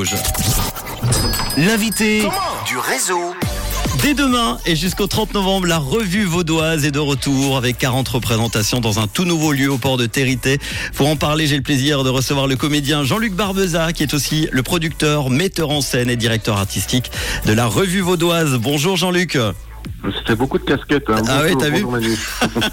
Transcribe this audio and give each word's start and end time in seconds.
Vosges. 0.00 0.14
L'invité 1.58 2.22
du 2.66 2.78
réseau. 2.78 3.34
Dès 4.02 4.14
demain 4.14 4.58
et 4.64 4.74
jusqu'au 4.74 5.06
30 5.06 5.34
novembre, 5.34 5.66
la 5.66 5.76
revue 5.76 6.24
vaudoise 6.24 6.86
est 6.86 6.90
de 6.90 6.98
retour 6.98 7.58
avec 7.58 7.76
40 7.76 8.08
représentations 8.08 8.80
dans 8.80 8.98
un 8.98 9.06
tout 9.06 9.24
nouveau 9.24 9.52
lieu 9.52 9.70
au 9.70 9.76
port 9.76 9.98
de 9.98 10.06
Territé. 10.06 10.58
Pour 10.94 11.08
en 11.08 11.16
parler, 11.16 11.46
j'ai 11.46 11.56
le 11.56 11.62
plaisir 11.62 12.02
de 12.02 12.08
recevoir 12.08 12.46
le 12.46 12.56
comédien 12.56 13.04
Jean-Luc 13.04 13.34
Barbeza, 13.34 13.92
qui 13.92 14.02
est 14.02 14.14
aussi 14.14 14.48
le 14.52 14.62
producteur, 14.62 15.28
metteur 15.28 15.68
en 15.68 15.82
scène 15.82 16.08
et 16.08 16.16
directeur 16.16 16.56
artistique 16.56 17.10
de 17.44 17.52
la 17.52 17.66
revue 17.66 18.00
vaudoise. 18.00 18.54
Bonjour 18.54 18.96
Jean-Luc. 18.96 19.36
C'était 20.18 20.34
beaucoup 20.34 20.58
de 20.58 20.64
casquettes. 20.64 21.10
Hein. 21.10 21.22
Ah 21.28 21.42
oui, 21.44 21.54
t'as 21.58 21.68
vu. 21.68 21.84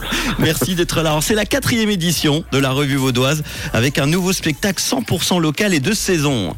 Merci 0.39 0.75
d'être 0.75 1.01
là. 1.01 1.09
Alors, 1.09 1.23
c'est 1.23 1.35
la 1.35 1.45
quatrième 1.45 1.89
édition 1.89 2.45
de 2.53 2.57
la 2.57 2.71
revue 2.71 2.95
vaudoise 2.95 3.43
avec 3.73 3.97
un 3.97 4.05
nouveau 4.05 4.31
spectacle 4.31 4.81
100% 4.81 5.41
local 5.41 5.73
et 5.73 5.81
de 5.81 5.91
saison. 5.91 6.55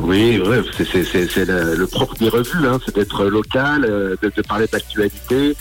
Oui, 0.00 0.40
ouais, 0.40 0.62
c'est- 0.76 1.44
le, 1.46 1.86
propre 1.86 2.14
des 2.16 2.28
revues, 2.28 2.66
hein, 2.66 2.78
c'est 2.84 2.94
d'être 2.94 3.24
local, 3.24 3.84
euh, 3.84 4.16
de 4.22 4.42
parler 4.42 4.66
d'actualité, 4.70 5.56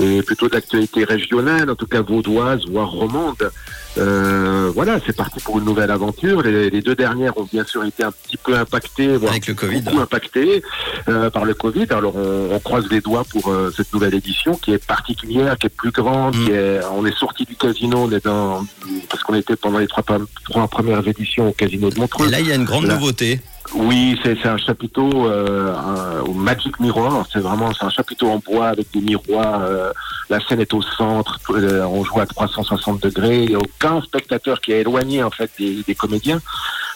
et 0.00 0.22
plutôt 0.22 0.48
d'actualité 0.48 1.04
régionale, 1.04 1.70
en 1.70 1.74
tout 1.74 1.86
cas 1.86 2.02
vaudoise, 2.02 2.60
voire 2.70 2.90
romande. 2.90 3.50
Euh, 3.96 4.70
voilà, 4.74 5.00
c'est 5.04 5.16
parti 5.16 5.40
pour 5.40 5.58
une 5.58 5.64
nouvelle 5.64 5.90
aventure. 5.90 6.42
Les, 6.42 6.70
les 6.70 6.82
deux 6.82 6.94
dernières 6.94 7.36
ont 7.36 7.48
bien 7.50 7.64
sûr 7.64 7.84
été 7.84 8.04
un 8.04 8.12
petit 8.12 8.36
peu 8.36 8.54
impactées, 8.56 9.16
voire 9.16 9.32
Avec 9.32 9.46
le 9.48 9.54
Covid. 9.54 9.80
beaucoup 9.80 9.98
impactées 10.00 10.62
euh, 11.08 11.30
par 11.30 11.44
le 11.44 11.54
Covid. 11.54 11.86
Alors 11.90 12.14
on, 12.14 12.50
on 12.52 12.58
croise 12.60 12.86
les 12.90 13.00
doigts 13.00 13.24
pour 13.28 13.48
euh, 13.48 13.72
cette 13.76 13.92
nouvelle 13.92 14.14
édition 14.14 14.54
qui 14.54 14.72
est 14.72 14.84
particulière, 14.86 15.56
qui 15.58 15.66
est 15.66 15.70
plus 15.70 15.90
grande, 15.90 16.36
Mm. 16.36 16.44
qui 16.44 16.50
est, 16.52 16.80
on 16.94 17.04
est 17.06 17.16
sorti 17.16 17.44
du 17.44 17.56
casino, 17.56 17.98
on 17.98 18.10
est 18.12 18.24
dans 18.24 18.64
parce 19.08 19.22
qu'on 19.22 19.34
était 19.34 19.56
pendant 19.56 19.78
les 19.78 19.86
trois, 19.88 20.04
trois 20.44 20.68
premières 20.68 21.06
éditions 21.08 21.48
au 21.48 21.52
casino 21.52 21.90
de 21.90 21.98
Montreux. 21.98 22.28
Et 22.28 22.30
là, 22.30 22.40
il 22.40 22.46
y 22.46 22.52
a 22.52 22.54
une 22.54 22.64
grande 22.64 22.84
Là. 22.86 22.94
nouveauté. 22.94 23.40
Oui, 23.74 24.18
c'est 24.22 24.36
c'est 24.42 24.48
un 24.48 24.56
chapiteau 24.58 25.26
euh, 25.28 25.74
un- 25.74 26.20
au 26.22 26.32
Magic 26.32 26.78
Mirror. 26.80 27.26
C'est 27.32 27.40
vraiment 27.40 27.72
c'est 27.74 27.84
un 27.84 27.90
chapiteau 27.90 28.28
en 28.30 28.38
bois 28.38 28.68
avec 28.68 28.86
des 28.92 29.00
miroirs. 29.00 29.62
euh, 29.62 29.87
la 30.30 30.40
scène 30.40 30.60
est 30.60 30.74
au 30.74 30.82
centre. 30.82 31.38
euh, 31.50 31.84
on 31.84 32.04
joue 32.04 32.20
à 32.20 32.26
360 32.26 33.02
degrés. 33.02 33.44
Il 33.44 33.48
n'y 33.50 33.54
a 33.54 33.58
aucun 33.58 34.00
spectateur 34.02 34.60
qui 34.60 34.72
est 34.72 34.80
éloigné 34.80 35.22
en 35.22 35.30
fait 35.30 35.50
des 35.58 35.94
comédiens. 35.94 36.40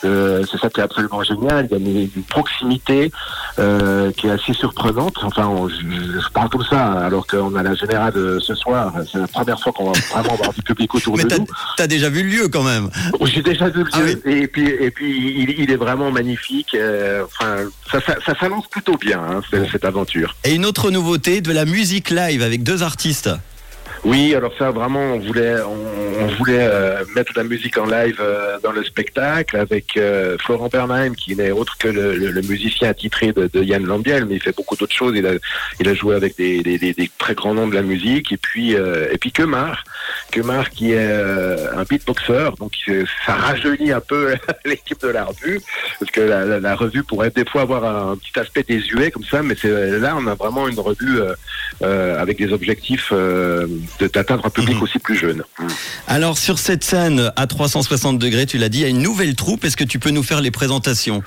Euh, 0.05 0.43
c'est 0.51 0.59
ça 0.59 0.69
qui 0.69 0.81
est 0.81 0.83
absolument 0.83 1.23
génial. 1.23 1.69
Il 1.71 1.79
y 1.79 1.99
a 1.99 2.01
une, 2.03 2.23
proximité 2.29 3.11
euh, 3.59 4.11
qui 4.13 4.27
est 4.27 4.31
assez 4.31 4.53
surprenante. 4.53 5.15
Enfin, 5.23 5.47
on- 5.47 5.69
je, 5.69 5.75
je 5.77 6.29
parle 6.33 6.49
comme 6.49 6.65
ça 6.65 6.93
alors 7.05 7.27
qu'on 7.27 7.55
a 7.55 7.63
la 7.63 7.75
générale 7.75 8.13
euh, 8.17 8.41
ce 8.41 8.55
soir. 8.55 8.93
C'est 9.11 9.19
la 9.19 9.27
première 9.29 9.61
fois 9.61 9.73
qu'on 9.73 9.91
va 9.93 9.99
vraiment 10.13 10.35
avoir 10.35 10.53
du 10.53 10.63
public 10.63 10.95
autour 10.95 11.17
Mais 11.17 11.25
de 11.25 11.29
t'as 11.29 11.39
nous. 11.39 11.47
as 11.79 11.87
déjà 11.87 12.09
vu 12.09 12.23
le 12.23 12.29
lieu 12.31 12.49
quand 12.49 12.63
même. 12.63 12.91
J'ai 13.23 13.43
déjà 13.43 13.69
vu 13.69 13.83
le 13.85 13.91
Ah 13.93 13.99
jeu 13.99 14.21
et 14.27 14.47
puis 14.49 14.67
et 14.69 14.91
puis 14.91 15.11
il, 15.43 15.51
il 15.61 15.71
est 15.71 15.77
vraiment 15.77 16.11
magnifique. 16.11 16.75
euh, 16.75 17.25
Enfin, 17.25 17.57
ça, 17.91 18.01
ça, 18.01 18.17
ça 18.25 18.39
s'annonce 18.39 18.67
plutôt 18.69 18.97
bien 18.97 19.21
hein, 19.21 19.41
cette, 19.51 19.71
cette 19.71 19.85
aventure. 19.85 20.35
Et 20.45 20.55
une 20.55 20.67
autre 20.67 20.91
nouveauté, 20.91 21.41
de 21.41 21.53
la 21.53 21.65
musique 21.65 22.11
live 22.11 22.43
avec 22.43 22.63
deux 22.63 22.83
artistes. 22.83 23.31
Oui, 24.05 24.35
alors 24.35 24.53
ça 24.59 24.73
vraiment, 24.73 25.15
on 25.15 25.19
voulait 25.21 25.55
on, 25.63 25.77
on 26.25 26.27
voulait 26.39 26.67
euh, 26.69 27.05
mettre 27.15 27.33
la 27.37 27.45
musique 27.45 27.79
en 27.79 27.87
live 27.87 28.17
euh, 28.21 28.59
dans 28.61 28.73
le 28.73 28.83
spectacle 28.83 29.57
avec 29.57 29.97
euh, 29.97 30.37
Florent 30.41 30.69
Bernheim 30.69 31.15
qui 31.15 31.37
n'est 31.37 31.53
autre 31.53 31.79
que 31.79 31.87
le, 31.87 32.17
le- 32.17 32.33
le 32.33 32.43
musicien 32.43 32.89
attitré 32.89 33.33
de, 33.33 33.49
de 33.53 33.63
Yann 33.63 33.85
Lambiel, 33.87 34.25
mais 34.27 34.35
il 34.35 34.43
fait 34.43 34.57
beaucoup 34.57 34.75
d'autres 34.77 34.95
choses. 34.95 35.15
Il 35.17 35.25
a 35.27 35.35
il 35.79 35.89
a 35.89 35.95
joué 35.95 36.17
avec 36.17 36.37
des, 36.37 36.65
des, 36.65 36.79
des- 36.79 36.95
des 36.95 37.11
très 37.17 37.35
grands 37.35 37.55
noms 37.55 37.69
de 37.69 37.77
la 37.77 37.83
musique 37.83 38.33
et 38.33 38.37
puis 38.39 38.75
euh, 38.75 39.07
et 39.13 39.19
puis 39.19 39.31
Kemar, 39.31 39.85
Kemar 40.33 40.71
qui 40.71 40.93
est 40.93 40.97
euh, 40.99 41.69
un 41.77 41.85
beatboxer, 41.85 42.51
donc 42.59 42.73
ça 43.25 43.35
rajeunit 43.35 43.93
un 43.93 44.01
peu 44.01 44.35
l'équipe 44.65 45.01
de 45.01 45.09
la 45.09 45.25
revue 45.27 45.61
parce 46.01 46.11
que 46.11 46.21
la, 46.23 46.45
la- 46.45 46.59
la 46.61 46.75
revue 46.75 47.05
pourrait 47.05 47.31
des 47.31 47.45
fois 47.45 47.63
avoir 47.63 47.85
un 48.11 48.17
petit 48.17 48.37
aspect 48.39 48.65
désuet 48.69 49.13
comme 49.13 49.25
ça, 49.25 49.43
mais 49.45 49.55
là 49.65 50.17
on 50.19 50.27
a 50.27 50.35
vraiment 50.35 50.67
une 50.67 50.81
revue 50.81 51.21
euh, 51.21 51.35
avec 51.81 52.39
des 52.39 52.53
objectifs 52.53 53.09
euh, 53.13 53.67
de- 54.01 54.07
d'atteindre 54.07 54.47
un 54.47 54.51
public 54.51 54.77
Mhm. 54.77 54.83
aussi 54.83 54.99
plus 54.99 55.17
jeune. 55.17 55.43
Alors 56.07 56.39
sur 56.39 56.59
cette 56.59 56.85
scène 56.85 57.33
à 57.37 57.47
360 57.47 58.19
degrés, 58.19 58.47
tu 58.47 58.59
l'as 58.59 58.69
dit, 58.69 58.79
il 58.79 58.83
y 58.83 58.85
a 58.85 58.89
une 58.89 59.03
nouvelle 59.03 59.35
troupe. 59.35 59.65
Est-ce 59.65 59.77
que 59.77 59.85
tu 59.85 59.99
peux 59.99 60.11
nous 60.11 60.23
faire 60.23 60.41
les 60.41 60.51
présentations? 60.51 61.23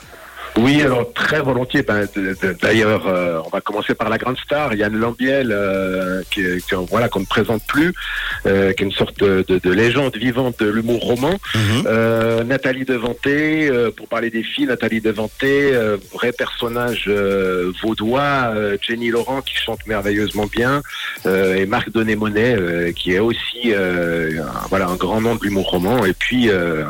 Oui, 0.58 0.82
alors 0.82 1.12
très 1.14 1.42
volontiers. 1.42 1.82
Ben, 1.84 2.08
D'ailleurs, 2.62 3.08
euh, 3.08 3.40
on 3.46 3.50
va 3.50 3.60
commencer 3.62 3.94
par 3.94 4.10
la 4.10 4.18
grande 4.18 4.38
star, 4.38 4.74
Yann 4.74 4.96
Lambiel, 4.98 5.52
euh, 5.52 6.22
qui, 6.32 6.42
qui, 6.68 6.76
voilà 6.90 7.10
qu'on 7.10 7.20
ne 7.20 7.26
présente 7.26 7.62
plus, 7.68 7.94
euh, 8.46 8.72
qui 8.72 8.84
est 8.84 8.86
une 8.86 8.92
sorte 8.94 9.20
de, 9.20 9.44
de- 9.48 9.60
de 9.60 9.72
légende 9.72 10.16
vivante 10.16 10.60
de 10.60 10.68
l'humour 10.70 11.02
roman. 11.02 11.34
Mhm. 11.56 11.84
Euh, 11.88 12.44
Nathalie 12.46 12.86
Devanté, 12.86 13.68
euh, 13.70 13.92
pour 13.92 14.08
parler 14.08 14.30
des 14.30 14.44
filles, 14.44 14.66
Nathalie 14.68 15.02
Devanté, 15.02 15.72
euh, 15.74 15.98
vrai 16.14 16.32
personnage 16.32 17.06
euh, 17.10 17.72
vaudois, 17.84 18.54
euh, 18.56 18.78
Jenny 18.82 19.10
Laurent 19.10 19.42
qui 19.42 19.56
chante 19.58 19.86
merveilleusement 19.88 20.46
bien, 20.46 20.82
euh, 21.26 21.56
et 21.56 21.66
Marc 21.66 21.90
Donet-Monet 21.92 22.56
euh, 22.56 22.92
qui 22.94 23.14
est 23.14 23.20
aussi 23.20 23.74
euh, 23.74 24.42
un, 24.42 24.68
voilà 24.70 24.88
un 24.88 24.96
grand 24.96 25.20
nom 25.20 25.36
de 25.36 25.44
l'humour 25.44 25.70
roman, 25.70 26.06
et 26.06 26.14
puis 26.14 26.50
euh, 26.50 26.86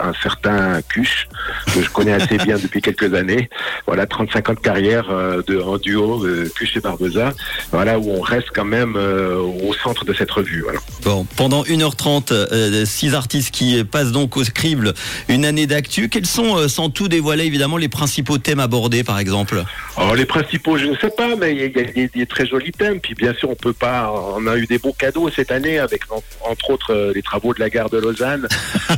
un, 0.00 0.08
un 0.08 0.12
certain 0.22 0.82
Cuche 0.88 1.28
que 1.74 1.80
je 1.82 1.90
connais 1.90 2.12
assez 2.12 2.38
bien 2.38 2.56
depuis 2.58 2.80
quelques 2.92 3.14
années. 3.14 3.48
Voilà, 3.86 4.06
35 4.06 4.50
ans 4.50 4.54
de 4.54 4.60
carrière 4.60 5.06
euh, 5.10 5.42
de, 5.46 5.60
en 5.60 5.78
duo, 5.78 6.24
euh, 6.24 6.48
Cuche 6.54 6.76
et 6.76 6.80
Barbeza. 6.80 7.32
Voilà 7.72 7.98
où 7.98 8.10
on 8.10 8.20
reste 8.20 8.48
quand 8.54 8.64
même 8.64 8.94
euh, 8.96 9.36
au 9.36 9.74
centre 9.74 10.04
de 10.04 10.12
cette 10.14 10.30
revue. 10.30 10.62
Voilà. 10.62 10.80
Bon, 11.02 11.26
pendant 11.36 11.62
1h30, 11.64 12.32
euh, 12.32 12.84
six 12.84 13.14
artistes 13.14 13.50
qui 13.50 13.82
passent 13.84 14.12
donc 14.12 14.36
au 14.36 14.44
scribe 14.44 14.88
une 15.28 15.44
année 15.44 15.66
d'actu. 15.66 16.08
Quels 16.08 16.26
sont, 16.26 16.68
sans 16.68 16.90
tout 16.90 17.08
dévoiler 17.08 17.44
évidemment, 17.44 17.76
les 17.76 17.88
principaux 17.88 18.38
thèmes 18.38 18.60
abordés 18.60 19.04
par 19.04 19.18
exemple? 19.18 19.62
Alors, 19.96 20.14
les 20.14 20.26
principaux, 20.26 20.76
je 20.78 20.86
ne 20.86 20.96
sais 20.96 21.10
pas, 21.10 21.34
mais 21.36 21.52
il 21.54 21.58
y 21.60 21.64
a, 21.64 21.68
des, 21.84 22.08
des 22.08 22.26
très 22.26 22.46
jolis 22.46 22.72
thèmes. 22.72 23.00
Puis 23.00 23.14
bien 23.14 23.34
sûr, 23.34 23.50
on 23.50 23.54
peut 23.56 23.72
pas. 23.72 24.12
On 24.36 24.46
a 24.46 24.56
eu 24.56 24.66
des 24.66 24.78
beaux 24.78 24.92
cadeaux 24.92 25.28
cette 25.34 25.50
année 25.50 25.78
avec 25.78 26.02
en- 26.10 26.22
entre 26.48 26.70
autres 26.70 27.12
les 27.14 27.22
travaux 27.22 27.52
de 27.54 27.60
la 27.60 27.68
gare 27.70 27.90
de 27.90 27.98
Lausanne, 27.98 28.46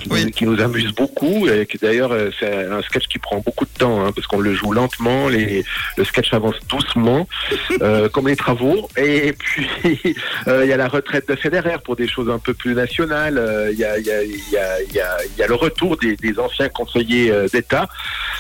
qui, 0.03 0.09
Oui. 0.11 0.25
nous, 0.25 0.31
qui 0.31 0.45
nous 0.47 0.61
amusent 0.61 0.93
beaucoup. 0.95 1.49
Et 1.49 1.67
qui 1.67 1.79
d'ailleurs, 1.79 2.13
c'est 2.39 2.67
un 2.67 2.83
sketch 2.83 3.07
qui 3.09 3.19
prend 3.19 3.39
beaucoup 3.45 3.65
de 3.65 3.71
temps 3.81 4.05
hein, 4.05 4.13
parce 4.15 4.27
qu'on 4.27 4.41
le 4.41 4.55
joue 4.55 4.73
lentement. 4.73 5.29
Les, 5.29 5.65
le 5.97 6.05
sketch 6.05 6.33
avance 6.33 6.57
doucement, 6.69 7.27
euh, 7.83 8.09
comme 8.09 8.29
les 8.29 8.37
travaux. 8.37 8.89
Et 8.97 9.33
puis 9.33 9.67
euh, 10.47 10.65
il 10.65 10.69
y 10.69 10.73
a 10.73 10.77
la 10.77 10.89
retraite 10.89 11.29
de 11.29 11.35
Federer 11.35 11.79
pour 11.85 11.97
des 11.97 12.07
choses 12.09 12.31
un 12.31 12.39
peu 12.39 12.55
plus 12.55 12.75
nationales. 12.75 13.71
Il 13.73 13.79
y, 13.79 13.85
a, 13.85 13.99
y, 13.99 14.05
y, 14.05 14.99
y, 15.39 15.47
le 15.49 15.55
retour 15.55 15.97
des, 15.97 16.17
des 16.17 16.39
anciens 16.39 16.69
conseillers 16.69 17.31
euh, 17.31 17.49
d'État, 17.53 17.89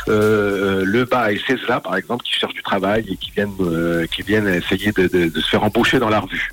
euh, 0.08 0.84
Le 0.84 1.04
Bas 1.04 1.32
et 1.32 1.40
César, 1.46 1.80
par 1.82 1.96
exemple, 1.96 2.24
qui 2.24 2.38
cherchent 2.38 2.54
du 2.54 2.62
travail 2.62 3.04
et 3.10 3.16
qui 3.16 3.30
viennent, 3.30 4.06
qui 4.12 4.22
viennent 4.22 4.48
essayer 4.48 4.92
de, 4.92 5.08
de, 5.08 5.28
de 5.28 5.40
se 5.40 5.48
faire 5.48 5.64
embaucher 5.64 5.98
dans 5.98 6.08
la 6.08 6.20
revue. 6.20 6.50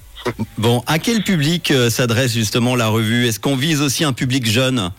Bon, 0.58 0.84
à 0.88 1.00
quel 1.00 1.24
public 1.24 1.72
s'adresse 1.90 2.34
justement 2.34 2.76
la 2.76 2.88
revue? 2.88 3.28
Est-ce 3.28 3.40
qu'on 3.40 3.56
vise 3.56 3.82
aussi 3.82 4.04
un 4.04 4.14
public 4.14 4.46
jeune? 4.46 4.92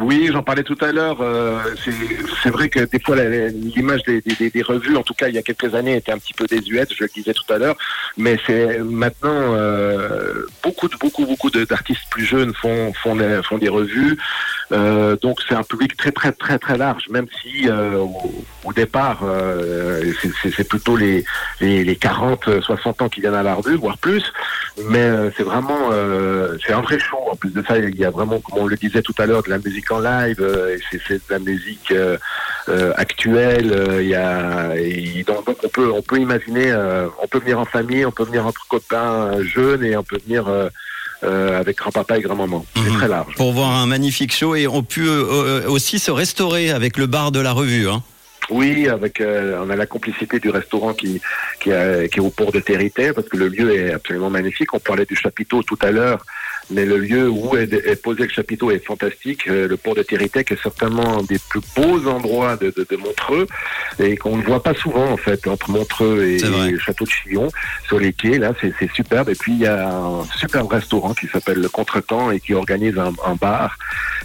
Oui, 0.00 0.28
j'en 0.32 0.44
parlais 0.44 0.62
tout 0.62 0.76
à 0.80 0.92
l'heure. 0.92 1.20
euh, 1.20 1.58
c'est- 1.84 2.50
vrai 2.50 2.68
que 2.68 2.80
des 2.80 3.00
fois, 3.00 3.16
l'image 3.50 4.02
des, 4.04 4.20
des- 4.20 4.48
des- 4.50 4.62
revues, 4.62 4.96
en 4.96 5.02
tout 5.02 5.12
cas 5.14 5.28
il 5.28 5.34
y 5.34 5.38
a 5.38 5.42
quelques 5.42 5.74
années, 5.74 5.96
était 5.96 6.12
un 6.12 6.18
petit 6.18 6.34
peu 6.34 6.46
désuète, 6.46 6.90
je 6.94 7.02
le 7.04 7.10
disais 7.12 7.32
tout 7.34 7.52
à 7.52 7.58
l'heure. 7.58 7.76
Mais 8.16 8.38
c'est 8.46 8.78
maintenant 8.78 9.54
euh, 9.54 10.46
beaucoup, 10.62 10.88
beaucoup, 11.00 11.26
beaucoup 11.26 11.50
d'artistes 11.50 12.02
plus 12.10 12.24
jeunes 12.24 12.54
font, 12.54 12.92
font, 13.02 13.16
font 13.42 13.58
des 13.58 13.68
revues. 13.68 14.16
Euh, 14.70 15.16
donc 15.16 15.38
c'est 15.48 15.54
un 15.54 15.62
public 15.62 15.96
très, 15.96 16.12
très, 16.12 16.30
très, 16.32 16.58
très 16.58 16.76
large, 16.76 17.04
même 17.10 17.26
si 17.40 17.68
euh, 17.68 17.96
au, 17.98 18.44
au 18.64 18.72
départ, 18.72 19.20
euh, 19.22 20.12
c'est- 20.42 20.68
plutôt 20.68 20.96
les, 20.96 21.24
les, 21.60 21.84
les 21.84 21.96
40, 21.96 22.60
60 22.60 23.00
ans 23.00 23.08
qui 23.08 23.20
viennent 23.22 23.34
à 23.34 23.42
la 23.42 23.54
revue, 23.54 23.76
voire 23.76 23.96
plus. 23.96 24.22
Mais 24.90 24.98
euh, 24.98 25.30
c'est 25.36 25.42
vraiment, 25.42 25.88
euh, 25.92 26.56
c'est 26.66 26.72
un 26.74 26.82
vrai 26.82 26.98
show. 26.98 27.16
En 27.32 27.36
plus 27.36 27.50
de 27.50 27.62
ça, 27.66 27.78
il 27.78 27.96
y 27.96 28.04
a 28.04 28.10
vraiment, 28.10 28.38
comme 28.40 28.58
on 28.58 28.66
le 28.66 28.76
disait 28.76 29.00
tout 29.02 29.14
à 29.18 29.24
l'heure, 29.26 29.42
de 29.42 29.50
la 29.50 29.58
musique 29.58 29.90
en 29.90 30.00
live. 30.00 30.36
euh, 30.40 30.76
c'est 31.06 31.14
de 31.14 31.20
la 31.30 31.38
musique 31.38 31.90
euh, 31.92 32.18
euh, 32.68 32.92
actuelle. 32.96 33.72
euh, 33.72 34.02
Il 34.02 34.08
y 34.08 34.14
a, 34.14 34.74
et 34.76 35.24
donc, 35.26 35.48
on 35.48 35.68
peut, 35.68 35.90
on 35.90 36.02
peut 36.02 36.18
imaginer, 36.18 36.70
euh, 36.70 37.08
on 37.22 37.26
peut 37.26 37.38
venir 37.38 37.58
en 37.58 37.64
famille, 37.64 38.04
on 38.04 38.12
peut 38.12 38.24
venir 38.24 38.46
entre 38.46 38.66
copains 38.68 39.32
euh, 39.32 39.42
jeunes 39.44 39.84
et 39.84 39.96
on 39.96 40.02
peut 40.04 40.18
venir 40.26 40.46
euh, 41.22 41.26
euh, 41.28 41.58
avec 41.60 41.78
grand-papa 41.78 42.18
et 42.18 42.20
grand-maman. 42.22 42.64
C'est 42.76 42.82
Mhm. 42.82 42.96
très 42.98 43.08
large. 43.08 43.34
pour 43.36 43.52
voir 43.52 43.70
un 43.70 43.86
magnifique 43.86 44.32
show 44.34 44.54
et 44.54 44.66
on 44.66 44.82
peut 44.82 45.28
euh, 45.30 45.68
aussi 45.68 45.98
se 45.98 46.10
restaurer 46.10 46.70
avec 46.70 46.96
le 46.96 47.06
bar 47.06 47.32
de 47.32 47.40
la 47.40 47.52
revue. 47.52 47.88
Hein. 47.88 48.02
Oui, 48.50 48.88
avec 48.88 49.20
euh, 49.20 49.60
on 49.62 49.68
a 49.68 49.76
la 49.76 49.84
complicité 49.86 50.38
du 50.40 50.48
restaurant 50.48 50.94
qui 50.94 51.20
qui 51.60 51.70
est 51.70 52.18
au 52.20 52.30
port 52.30 52.50
de 52.52 52.60
Territé 52.60 53.12
parce 53.12 53.28
que 53.28 53.36
le 53.36 53.48
lieu 53.48 53.74
est 53.74 53.92
absolument 53.92 54.30
magnifique. 54.30 54.72
On 54.72 54.78
parlait 54.78 55.04
du 55.04 55.16
chapiteau 55.16 55.62
tout 55.62 55.78
à 55.82 55.90
l'heure, 55.90 56.24
mais 56.70 56.84
le 56.84 56.98
lieu 56.98 57.28
où 57.28 57.56
est, 57.56 57.72
est 57.72 58.02
posé 58.02 58.24
le 58.24 58.28
chapiteau 58.28 58.70
est 58.70 58.84
fantastique. 58.84 59.48
Euh, 59.48 59.68
le 59.68 59.76
port 59.76 59.94
de 59.94 60.02
qui 60.02 60.14
est 60.14 60.62
certainement 60.62 61.18
un 61.18 61.22
des 61.22 61.38
plus 61.38 61.60
beaux 61.76 62.06
endroits 62.08 62.56
de, 62.56 62.72
de, 62.76 62.86
de 62.88 62.96
Montreux. 62.96 63.46
et 63.98 64.16
qu'on 64.16 64.36
ne 64.36 64.42
voit 64.42 64.62
pas 64.62 64.74
souvent 64.74 65.10
en 65.10 65.16
fait 65.16 65.46
entre 65.46 65.70
Montreux 65.70 66.24
et, 66.24 66.38
le 66.38 66.78
Château 66.78 67.04
de 67.04 67.10
Chillon 67.10 67.48
sur 67.86 67.98
les 67.98 68.12
quais. 68.12 68.38
Là, 68.38 68.52
c'est 68.60 68.92
superbe. 68.92 69.28
Et 69.30 69.34
puis 69.34 69.52
il 69.52 69.60
y 69.60 69.66
a 69.66 69.88
un 69.88 70.24
superbe 70.36 70.70
restaurant 70.70 71.14
qui 71.14 71.26
s'appelle 71.28 71.60
le 71.60 71.68
Contretemps 71.68 72.30
et 72.30 72.40
qui 72.40 72.54
organise 72.54 72.98
un, 72.98 73.34
bar. 73.40 73.78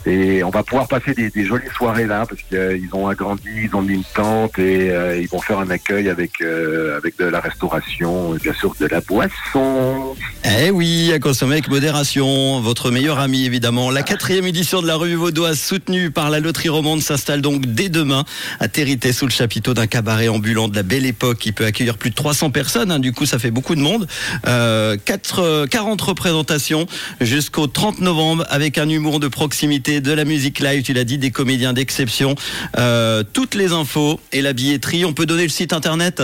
Et 0.06 0.44
on 0.44 0.50
va 0.50 0.63
pouvoir 0.63 0.88
passer 0.88 1.13
des, 1.13 1.46
jolies 1.46 1.69
soirées 1.75 2.06
là 2.06 2.25
parce 2.28 2.42
qu'ils 2.42 2.89
ont 2.94 3.07
agrandi, 3.07 3.50
ils 3.63 3.75
ont 3.75 3.81
mis 3.81 3.96
une 3.96 4.04
tente 4.04 4.57
et 4.60 4.92
euh, 4.92 5.18
ils 5.18 5.28
vont 5.28 5.39
faire 5.39 5.60
un 5.60 5.69
accueil 5.69 6.10
avec 6.10 6.42
euh, 6.42 6.98
avec 6.98 7.18
de 7.18 7.25
la 7.25 7.39
restauration, 7.39 8.36
et 8.36 8.39
bien 8.39 8.54
sûr 8.54 8.74
de 8.80 8.88
la 8.88 9.01
boisson. 9.01 10.16
Eh 10.60 10.72
oui, 10.72 11.12
à 11.13 11.19
consommer 11.19 11.54
avec 11.54 11.69
modération. 11.69 12.32
Votre 12.33 12.89
meilleur 12.89 13.19
ami 13.19 13.45
évidemment. 13.45 13.91
La 13.91 14.01
quatrième 14.01 14.47
édition 14.47 14.81
de 14.81 14.88
la 14.88 14.95
revue 14.95 15.15
vaudoise 15.15 15.59
soutenue 15.59 16.09
par 16.09 16.30
la 16.30 16.39
loterie 16.39 16.69
romande 16.69 17.01
s'installe 17.01 17.41
donc 17.41 17.65
dès 17.68 17.89
demain 17.89 18.24
à 18.59 18.68
Territé 18.68 19.13
sous 19.13 19.25
le 19.25 19.31
chapiteau 19.31 19.74
d'un 19.74 19.85
cabaret 19.85 20.30
ambulant 20.30 20.68
de 20.68 20.75
la 20.75 20.81
belle 20.81 21.06
époque 21.06 21.38
qui 21.38 21.51
peut 21.51 21.65
accueillir 21.65 21.97
plus 21.97 22.09
de 22.09 22.15
300 22.15 22.50
personnes. 22.50 22.91
Hein. 22.91 23.00
Du 23.00 23.12
coup, 23.12 23.27
ça 23.27 23.38
fait 23.38 23.51
beaucoup 23.51 23.75
de 23.75 23.81
monde. 23.81 24.07
Euh, 24.47 24.97
4, 25.06 25.68
40 25.68 26.01
euh, 26.01 26.06
représentations 26.06 26.88
jusqu'au 27.21 27.68
30 27.68 28.01
novembre 28.01 28.45
avec 28.50 28.79
un 28.79 28.89
humour 28.89 29.19
de 29.19 29.27
proximité, 29.27 30.01
de 30.01 30.12
la 30.12 30.25
musique 30.25 30.59
live, 30.59 30.81
tu 30.81 30.94
l'as 30.94 31.03
dit, 31.03 31.19
des 31.19 31.31
comédiens 31.31 31.74
d'exception. 31.74 32.36
Euh, 32.77 33.24
toutes 33.33 33.53
les 33.53 33.74
infos 33.74 34.19
et 34.31 34.41
la 34.41 34.53
billetterie. 34.53 35.06
On 35.06 35.13
peut 35.13 35.27
donner 35.27 35.44
le 35.44 35.50
site 35.50 35.74
internet? 35.74 36.24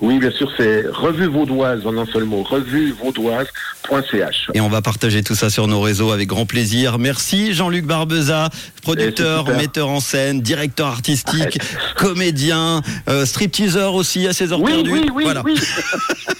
Oui, 0.00 0.18
bien 0.18 0.30
sûr, 0.30 0.50
c'est 0.56 0.86
revue 0.86 1.26
vaudoise 1.26 1.84
en 1.84 1.96
un 1.98 2.06
seul 2.06 2.24
mot, 2.24 2.44
revue-vaudoise.ch. 2.44 4.50
Et 4.54 4.60
on 4.60 4.68
va 4.68 4.80
partager 4.80 5.24
tout 5.24 5.34
ça 5.34 5.50
sur 5.50 5.66
nos 5.66 5.80
réseaux 5.80 6.12
avec 6.12 6.28
grand 6.28 6.46
plaisir. 6.46 6.98
Merci 6.98 7.52
Jean-Luc 7.52 7.84
Barbeza, 7.84 8.48
producteur, 8.82 9.48
metteur 9.56 9.88
en 9.88 9.98
scène, 9.98 10.40
directeur 10.40 10.86
artistique, 10.86 11.58
comédien, 11.96 12.80
euh, 13.08 13.26
stripteaser 13.26 13.90
aussi 13.92 14.28
à 14.28 14.32
ses 14.32 14.52
heures 14.52 14.60
oui, 14.60 14.72
perdues. 14.72 14.92
Oui, 14.92 15.10
oui, 15.12 15.24
voilà. 15.24 15.42
oui. 15.44 15.58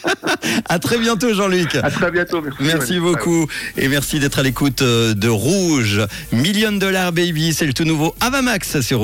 à 0.68 0.78
très 0.78 0.98
bientôt 0.98 1.34
Jean-Luc. 1.34 1.74
À 1.76 1.90
très 1.90 2.12
bientôt. 2.12 2.40
Merci, 2.40 2.62
merci 2.62 3.00
beaucoup 3.00 3.48
et 3.76 3.88
merci 3.88 4.20
d'être 4.20 4.38
à 4.38 4.42
l'écoute 4.42 4.82
euh, 4.82 5.14
de 5.14 5.28
Rouge. 5.28 6.00
Million 6.32 6.72
Dollar 6.72 7.12
Baby, 7.12 7.52
c'est 7.52 7.66
le 7.66 7.74
tout 7.74 7.84
nouveau 7.84 8.14
Avamax 8.20 8.80
sur 8.80 8.96